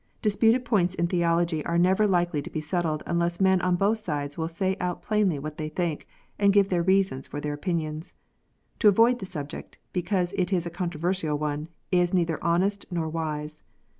Disputed 0.23 0.65
points 0.65 0.95
in 0.95 1.05
theology 1.05 1.63
are 1.63 1.77
never 1.77 2.07
likely 2.07 2.41
to 2.41 2.49
be 2.49 2.59
settled 2.59 3.03
unless 3.05 3.39
men 3.39 3.61
on 3.61 3.75
both 3.75 3.99
sides 3.99 4.35
will 4.35 4.47
say 4.47 4.75
out 4.79 5.03
plainly 5.03 5.37
what 5.37 5.57
they 5.57 5.69
think, 5.69 6.07
and 6.39 6.51
give 6.51 6.69
their 6.69 6.81
reasons 6.81 7.27
for 7.27 7.39
their 7.39 7.53
opinions. 7.53 8.15
To 8.79 8.87
avoid 8.87 9.19
the 9.19 9.27
subject, 9.27 9.77
because 9.93 10.33
it 10.39 10.51
is 10.51 10.65
a 10.65 10.71
controversial 10.71 11.37
one, 11.37 11.67
is 11.91 12.15
neither 12.15 12.43
honest 12.43 12.87
nor 12.89 13.07
wise. 13.09 13.61